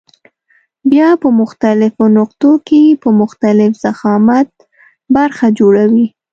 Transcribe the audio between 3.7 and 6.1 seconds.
ضخامت برخه جوړوي.